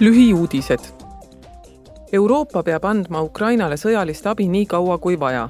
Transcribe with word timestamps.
lühiuudised. 0.00 0.80
Euroopa 2.12 2.62
peab 2.62 2.84
andma 2.84 3.20
Ukrainale 3.22 3.76
sõjalist 3.78 4.26
abi 4.26 4.48
nii 4.50 4.66
kaua 4.66 4.98
kui 4.98 5.20
vaja. 5.20 5.48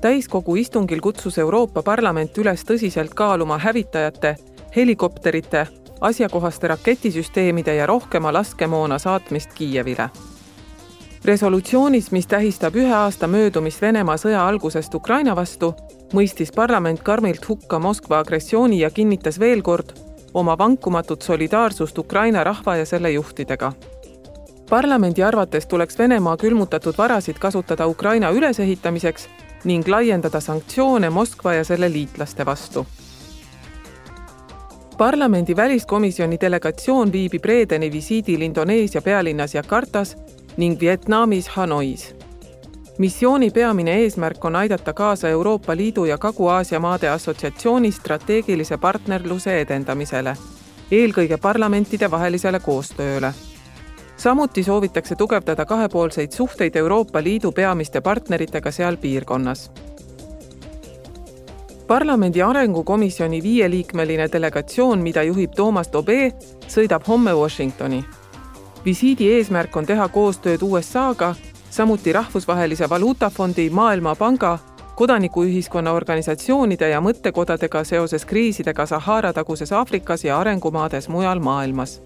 täiskogu 0.00 0.56
istungil 0.56 1.00
kutsus 1.00 1.38
Euroopa 1.38 1.82
Parlament 1.82 2.38
üles 2.38 2.62
tõsiselt 2.64 3.14
kaaluma 3.14 3.58
hävitajate, 3.58 4.36
helikopterite, 4.76 5.66
asjakohaste 6.00 6.68
raketisüsteemide 6.68 7.74
ja 7.74 7.86
rohkema 7.86 8.32
laskemoona 8.32 8.98
saatmist 8.98 9.50
Kiievile. 9.54 10.10
resolutsioonis, 11.24 12.10
mis 12.12 12.26
tähistab 12.26 12.74
ühe 12.76 12.94
aasta 12.94 13.26
möödumist 13.26 13.82
Venemaa 13.82 14.16
sõja 14.16 14.46
algusest 14.48 14.94
Ukraina 14.94 15.36
vastu, 15.36 15.74
mõistis 16.12 16.54
parlament 16.54 17.02
karmilt 17.02 17.48
hukka 17.48 17.78
Moskva 17.78 18.18
agressiooni 18.18 18.80
ja 18.80 18.90
kinnitas 18.90 19.40
veel 19.40 19.62
kord, 19.62 20.05
oma 20.36 20.58
vankumatut 20.58 21.22
solidaarsust 21.22 21.98
Ukraina 21.98 22.44
rahva 22.44 22.76
ja 22.76 22.86
selle 22.86 23.10
juhtidega. 23.10 23.72
parlamendi 24.70 25.22
arvates 25.22 25.66
tuleks 25.66 25.98
Venemaa 25.98 26.36
külmutatud 26.36 26.94
varasid 26.98 27.38
kasutada 27.38 27.86
Ukraina 27.86 28.30
ülesehitamiseks 28.30 29.28
ning 29.64 29.88
laiendada 29.88 30.40
sanktsioone 30.40 31.10
Moskva 31.10 31.54
ja 31.54 31.64
selle 31.64 31.92
liitlaste 31.92 32.46
vastu. 32.46 32.86
parlamendi 34.98 35.56
väliskomisjoni 35.56 36.38
delegatsioon 36.40 37.12
viibib 37.12 37.44
reedeni 37.44 37.92
visiidil 37.92 38.40
Indoneesia 38.40 39.02
pealinnas 39.02 39.54
Jakartas 39.54 40.16
ning 40.56 40.80
Vietnamis 40.80 41.48
Hanois 41.48 42.25
missiooni 42.98 43.50
peamine 43.50 43.94
eesmärk 44.02 44.44
on 44.44 44.56
aidata 44.56 44.92
kaasa 44.92 45.28
Euroopa 45.28 45.76
Liidu 45.76 46.04
ja 46.04 46.18
Kagu-Aasia 46.18 46.80
maade 46.80 47.08
assotsiatsiooni 47.08 47.92
strateegilise 47.92 48.78
partnerluse 48.78 49.60
edendamisele, 49.60 50.36
eelkõige 50.90 51.36
parlamentidevahelisele 51.36 52.60
koostööle. 52.60 53.34
samuti 54.16 54.62
soovitakse 54.62 55.14
tugevdada 55.14 55.64
kahepoolseid 55.64 56.32
suhteid 56.32 56.76
Euroopa 56.76 57.22
Liidu 57.22 57.52
peamiste 57.52 58.00
partneritega 58.00 58.70
seal 58.70 58.96
piirkonnas 58.96 59.70
parlamendi 61.86 62.42
arengukomisjoni 62.42 63.42
viieliikmeline 63.42 64.28
delegatsioon, 64.32 64.98
mida 64.98 65.22
juhib 65.22 65.52
Toomas 65.56 65.88
Tobe, 65.88 66.32
sõidab 66.68 67.02
homme 67.08 67.34
Washingtoni. 67.34 68.04
visiidi 68.84 69.32
eesmärk 69.32 69.76
on 69.76 69.86
teha 69.86 70.08
koostööd 70.08 70.62
USA-ga 70.62 71.34
samuti 71.70 72.12
Rahvusvahelise 72.12 72.88
Valuutafondi, 72.88 73.70
Maailmapanga, 73.70 74.58
kodanikuühiskonna 74.96 75.92
organisatsioonide 75.92 76.88
ja 76.88 77.00
mõttekodadega 77.00 77.84
seoses 77.84 78.24
kriisidega 78.24 78.86
Sahara 78.86 79.32
taguses 79.32 79.72
Aafrikas 79.72 80.24
ja 80.24 80.40
arengumaades 80.40 81.08
mujal 81.08 81.40
maailmas 81.40 82.00